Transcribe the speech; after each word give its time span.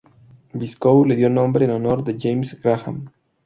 Biscoe 0.61 1.03
le 1.11 1.19
dio 1.21 1.29
nombre 1.33 1.63
en 1.67 1.71
honor 1.77 2.01
de 2.03 2.17
James 2.19 2.59
Graham. 2.63 3.07